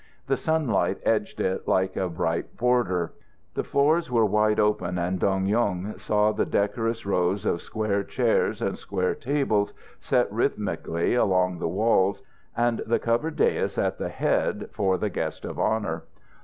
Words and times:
The 0.25 0.35
sunlight 0.35 0.97
edged 1.05 1.39
it 1.39 1.67
like 1.67 1.95
a 1.95 2.09
bright 2.09 2.57
border. 2.57 3.13
The 3.53 3.63
floors 3.63 4.09
were 4.09 4.25
wide 4.25 4.59
open, 4.59 4.97
and 4.97 5.19
Dong 5.19 5.45
Yung 5.45 5.95
saw 5.99 6.31
the 6.31 6.43
decorous 6.43 7.05
rows 7.05 7.45
of 7.45 7.61
square 7.61 8.03
chairs 8.03 8.63
and 8.63 8.75
square 8.79 9.13
tables 9.13 9.75
set 9.99 10.33
rhythmically 10.33 11.13
along 11.13 11.59
the 11.59 11.67
walls, 11.67 12.23
and 12.57 12.81
the 12.87 12.97
covered 12.97 13.35
dais 13.35 13.77
at 13.77 13.99
the 13.99 14.09
head 14.09 14.69
for 14.71 14.97
the 14.97 15.11
guest 15.11 15.45
of 15.45 15.59
honour. 15.59 16.05